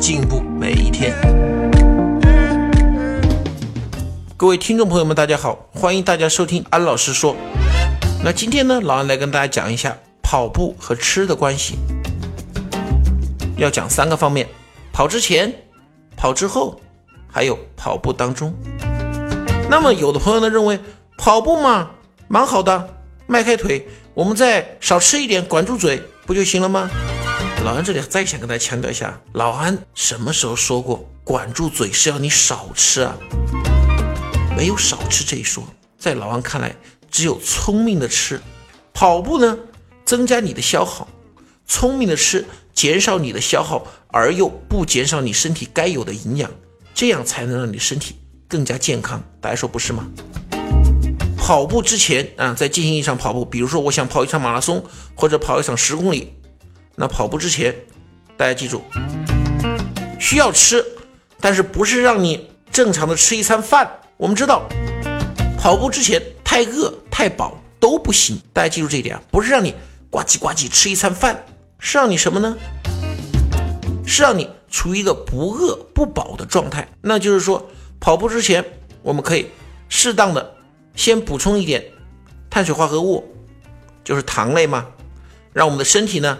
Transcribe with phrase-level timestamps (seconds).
[0.00, 1.14] 进步每一天。
[4.34, 7.36] 各位听众朋友们，大家好，欢迎大家收听安老师说。
[8.24, 11.76] 那今天呢，老安来跟大家讲一下跑步和吃的关系。
[13.58, 14.48] 要讲三个方面：
[14.90, 15.54] 跑之前、
[16.16, 16.80] 跑之后，
[17.30, 18.54] 还有跑步当中。
[19.68, 20.80] 那么有的朋友呢认为
[21.18, 21.90] 跑步嘛
[22.26, 22.88] 蛮好的，
[23.26, 26.88] 迈开腿，我们再少吃一点，管住嘴不就行了吗？
[27.62, 33.14] 老安这里再想跟大家强调一下，老安什么时候说过管住嘴是要你少吃啊？
[34.56, 35.62] 没有少吃这一说，
[35.98, 36.74] 在老安看来，
[37.10, 38.40] 只有聪明的吃。
[38.94, 39.58] 跑步呢，
[40.06, 41.06] 增加你的消耗；
[41.66, 46.50] 聪明的吃，减少你的消耗，而又不减少你身体该有的营养，
[46.94, 48.16] 这样才能让你身体
[48.48, 49.22] 更加健康。
[49.38, 50.08] 大家说不是吗？
[51.36, 54.82] 跑步之前啊，在进行一场跑步，比如说我想跑一场马拉松，
[55.14, 56.32] 或者跑一场十公里，
[57.00, 57.74] 那跑步之前，
[58.36, 58.82] 大家记住，
[60.18, 60.84] 需要吃，
[61.40, 63.90] 但是不是让你正常的吃一餐饭。
[64.18, 64.68] 我们知道，
[65.58, 68.38] 跑步之前太饿太饱都不行。
[68.52, 69.74] 大家记住这一点啊，不是让你
[70.10, 71.42] 呱唧呱唧吃一餐饭，
[71.78, 72.54] 是让你什么呢？
[74.04, 76.86] 是让你处于一个不饿不饱的状态。
[77.00, 77.66] 那就是说，
[77.98, 78.62] 跑步之前
[79.00, 79.46] 我们可以
[79.88, 80.54] 适当的
[80.94, 81.82] 先补充一点
[82.50, 83.24] 碳水化合物，
[84.04, 84.86] 就是糖类嘛，
[85.54, 86.38] 让我们的身体呢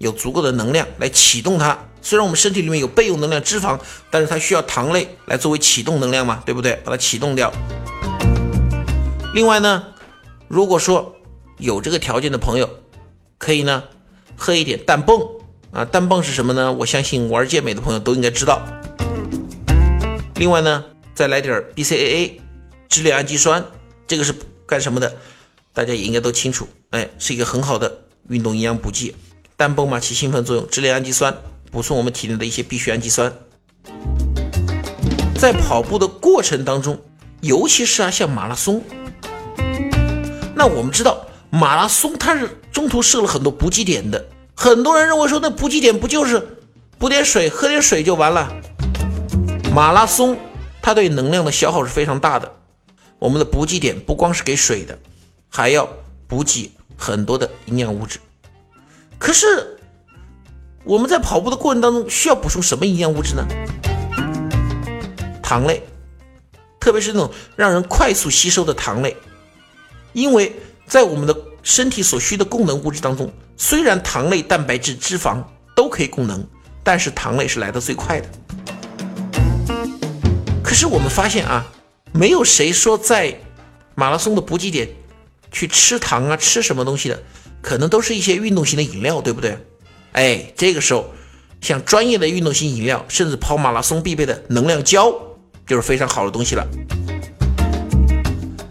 [0.00, 1.78] 有足够的能量来启动它。
[2.00, 3.78] 虽然我们身体里面有备用能量脂肪，
[4.10, 6.72] 但是它需要糖类来作为启动能量嘛，对不对？
[6.82, 7.52] 把它启动掉。
[9.34, 9.84] 另外呢，
[10.48, 11.14] 如果说
[11.58, 12.68] 有这个条件的朋友，
[13.36, 13.84] 可以呢
[14.38, 15.20] 喝一点氮泵
[15.70, 16.72] 啊，氮泵是什么呢？
[16.72, 18.62] 我相信玩健美的朋友都应该知道。
[20.36, 20.82] 另外呢，
[21.14, 22.40] 再来点 BCAA，
[22.88, 23.62] 支链氨基酸，
[24.06, 24.34] 这个是
[24.66, 25.14] 干什么的？
[25.74, 29.14] 大家也应该都清楚，哎，是一个很好的运动营养补剂。
[29.60, 31.36] 氮泵嘛起兴奋作用，支链氨基酸。
[31.70, 33.30] 补充我们体内的一些必需氨基酸，
[35.38, 36.98] 在跑步的过程当中，
[37.42, 38.82] 尤其是啊像马拉松，
[40.54, 46.56] 那我们知道马拉松它是中途设了很多补给点的，很多人认为说那补给点不就是
[46.96, 48.50] 补点水、喝点水就完了？
[49.74, 50.38] 马拉松
[50.80, 52.50] 它对能量的消耗是非常大的，
[53.18, 54.98] 我们的补给点不光是给水的，
[55.50, 55.86] 还要
[56.26, 58.18] 补给很多的营养物质，
[59.20, 59.76] 可是。
[60.82, 63.46] 我们在跑步的过程当中需要补充什么营养物质呢？
[65.42, 65.82] 糖类，
[66.80, 69.14] 特别是那种让人快速吸收的糖类，
[70.14, 75.44] 因为在我们的身体所需的供能物质当中，虽然糖类、蛋白质、脂肪
[75.76, 76.42] 都可以供能，
[76.82, 78.28] 但是糖类是来的最快的。
[80.64, 81.66] 可是我们发现啊，
[82.10, 83.38] 没有谁说在
[83.94, 84.88] 马拉松的补给点
[85.52, 87.22] 去吃糖啊，吃什么东西的，
[87.62, 89.58] 可能都是一些运动型的饮料，对不对？
[90.12, 91.10] 哎，这个时候，
[91.60, 95.14] 像专业的运动型饮料，甚至跑马拉松必备的能量胶，
[95.66, 96.66] 就是非常好的东西了。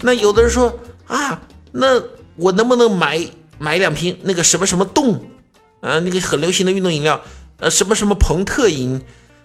[0.00, 2.00] 那有的人说啊，那
[2.36, 3.20] 我能不能买
[3.58, 5.14] 买两瓶那个什么什么冻
[5.80, 7.20] 啊，那个很流行的运动饮料，
[7.58, 9.00] 呃，什么什么朋特饮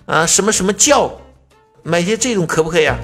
[0.05, 1.11] 啊，什么什么胶，
[1.81, 2.97] 买些这种可不可以啊？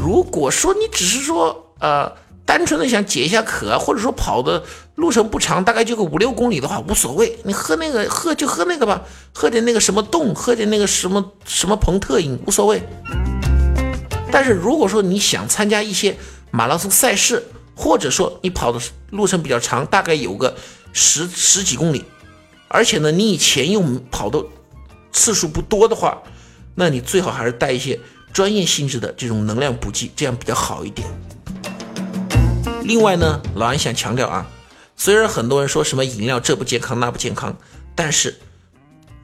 [0.00, 2.12] 如果说你只是说呃。
[2.46, 4.62] 单纯的想解一下渴，或者说跑的
[4.94, 7.36] 路程不长，大概就个五六公里的话，无所谓。
[7.42, 9.02] 你喝那个喝就喝那个吧，
[9.34, 12.80] 喝点那个什么冻，喝点那个什么什么朋特饮，无所谓。
[14.30, 16.16] 但是如果说你想参加一些
[16.52, 18.80] 马拉松赛事，或者说你跑的
[19.10, 20.56] 路程比较长，大概有个
[20.92, 22.04] 十十几公里，
[22.68, 24.42] 而且呢你以前又跑的
[25.12, 26.22] 次数不多的话，
[26.76, 27.98] 那你最好还是带一些
[28.32, 31.06] 专业性质的这种能量补剂，这样比较好一点。
[32.86, 34.46] 另外呢，老安想强调啊，
[34.96, 37.56] 虽然很多人说什么饮料这不健康那不健康，
[37.96, 38.38] 但是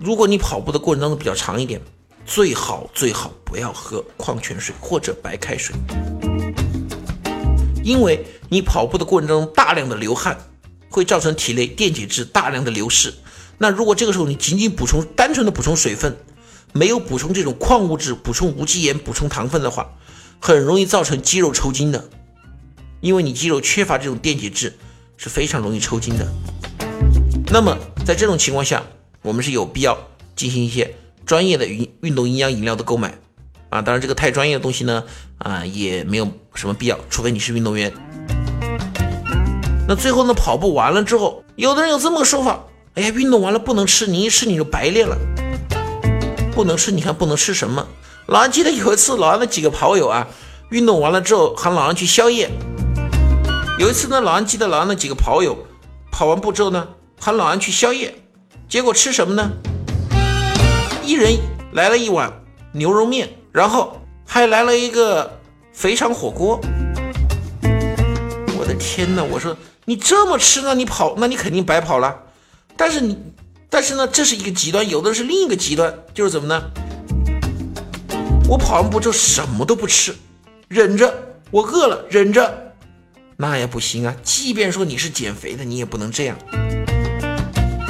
[0.00, 1.80] 如果你跑步的过程当中比较长一点，
[2.26, 5.76] 最好最好不要喝矿泉水或者白开水，
[7.84, 10.36] 因为你跑步的过程中大量的流汗，
[10.90, 13.14] 会造成体内电解质大量的流失。
[13.58, 16.16] 那如果这个时候你仅仅补充单纯的补充水分，
[16.72, 19.88] 没有补充这种矿物质、补充无机盐、补充糖分的话，
[20.40, 22.08] 很容易造成肌肉抽筋的。
[23.02, 24.72] 因为你肌肉缺乏这种电解质，
[25.16, 26.26] 是非常容易抽筋的。
[27.48, 27.76] 那么
[28.06, 28.80] 在这种情况下，
[29.22, 29.98] 我们是有必要
[30.36, 30.94] 进行一些
[31.26, 33.18] 专业的运运动营养饮料的购买
[33.70, 33.82] 啊。
[33.82, 35.02] 当然，这个太专业的东西呢，
[35.38, 37.92] 啊，也没有什么必要，除非你是运动员。
[39.88, 42.64] 那最后呢，跑步完了之后，有的人有这么个说法：
[42.94, 45.18] 哎呀，运动完了不能吃，你一吃你就白练了。
[46.54, 47.84] 不能吃，你看不能吃什么？
[48.26, 50.28] 老安记得有一次，老安的几个跑友啊，
[50.70, 52.48] 运动完了之后喊老安去宵夜。
[53.78, 55.56] 有一次呢，老安记得老安的几个跑友
[56.10, 56.86] 跑完步之后呢，
[57.18, 58.14] 喊老安去宵夜，
[58.68, 59.50] 结果吃什么呢？
[61.02, 61.32] 一人
[61.72, 62.30] 来了一碗
[62.72, 65.40] 牛肉面，然后还来了一个
[65.72, 66.60] 肥肠火锅。
[68.58, 69.24] 我的天哪！
[69.24, 72.14] 我说你这么吃，那你跑，那你肯定白跑了。
[72.76, 73.18] 但是你，
[73.70, 76.62] 但是呢，这是一个极端，有的是另一个极端，就是怎么呢？
[78.48, 80.14] 我跑完步之后什么都不吃，
[80.68, 81.12] 忍着，
[81.50, 82.71] 我饿了忍着，
[83.36, 84.14] 那也不行啊。
[84.22, 86.36] 即便说你是减肥的，你也不能这样。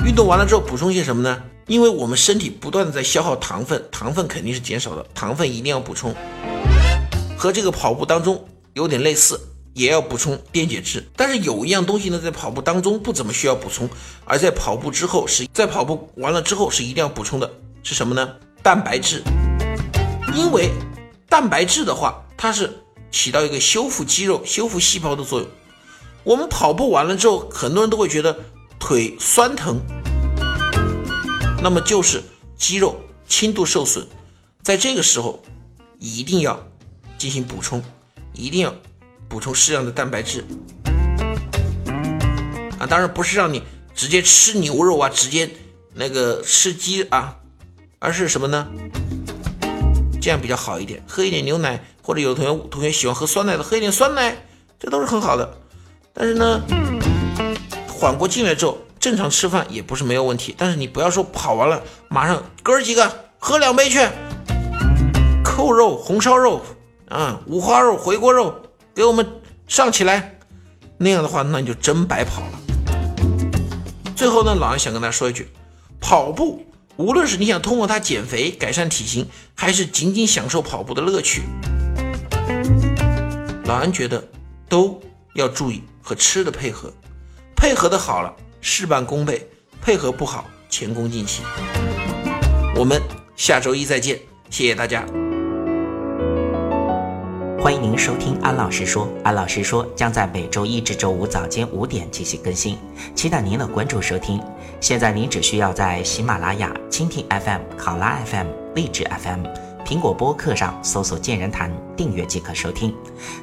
[0.04, 1.42] 运动完了之后补充些什么呢？
[1.68, 6.14] 因为我们身体不断的在消耗糖分，糖分肯定是减少的，糖分一定要补充。
[7.36, 8.44] 和这个跑步当中
[8.74, 9.40] 有点类似，
[9.72, 11.08] 也要补充电解质。
[11.16, 13.88] 但是有一样东西呢，在跑步当中不怎么需要补充，
[14.24, 17.48] 而在跑步之后是在跑步完了之后是一定要补充的，
[17.84, 18.28] 是什么呢？
[18.62, 19.22] 蛋白质。
[20.34, 20.70] 因为
[21.28, 22.72] 蛋白质的话，它是
[23.12, 25.48] 起到一个修复肌肉、修复细胞的作用。
[26.24, 28.36] 我们跑步完了之后，很多人都会觉得
[28.80, 29.80] 腿酸疼。
[31.62, 32.22] 那么就是
[32.56, 32.96] 肌肉
[33.28, 34.04] 轻度受损，
[34.62, 35.40] 在这个时候
[36.00, 36.60] 一定要
[37.16, 37.80] 进行补充，
[38.32, 38.74] 一定要
[39.28, 40.44] 补充适量的蛋白质
[42.78, 42.86] 啊！
[42.88, 43.62] 当然不是让你
[43.94, 45.48] 直接吃牛肉啊，直接
[45.94, 47.36] 那个吃鸡啊，
[48.00, 48.66] 而是什么呢？
[50.22, 54.34] 这样比较好一点，喝一点牛奶，或者有的同学同学喜欢喝酸奶的，喝一点酸奶，
[54.78, 55.58] 这都是很好的。
[56.14, 56.62] 但是呢，
[57.88, 58.78] 缓过劲来之后。
[59.02, 63.98] 正常吃饭也不是没有问题，但是你不要说跑完了马上哥儿几个喝两杯去，
[65.42, 66.62] 扣肉、红烧肉
[67.08, 68.54] 啊、五花肉、回锅肉
[68.94, 69.26] 给我们
[69.66, 70.38] 上起来，
[70.98, 72.60] 那样的话那你就真白跑了。
[74.14, 75.48] 最后呢，老杨想跟大家说一句，
[76.00, 76.64] 跑步
[76.96, 81.42] 无论是你想通过它减肥改善体型，还是仅仅享受跑步的乐趣，
[83.64, 84.22] 老安觉得
[84.68, 85.00] 都
[85.34, 86.92] 要注意和吃的配合，
[87.56, 88.34] 配合的好了。
[88.60, 89.48] 事半功倍，
[89.80, 91.42] 配合不好，前功尽弃。
[92.76, 93.02] 我们
[93.36, 95.04] 下周一再见，谢谢大家。
[97.72, 102.76] 欢迎您收听安老师说，安老师说将在每周一至周五早间五点进行更新，
[103.14, 104.38] 期待您的关注收听。
[104.78, 109.46] 现在您只需要在喜马拉雅、蜻蜓 FM、考拉 FM、荔枝 FM。
[109.86, 112.94] 苹果播客上搜索“健人谈”，订阅即可收听。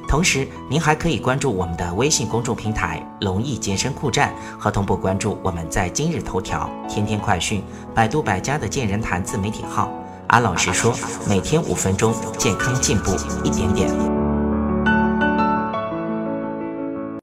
[0.06, 9.90] 同时，您还可以关注我们的微信公众平台“龙易健身酷站”，和同步关注我们在今日头条、天天快讯、百度百家的“健人谈”自媒体号。
[10.28, 10.94] 安老师说，
[11.28, 14.19] 每天五分钟，健康进步一点点。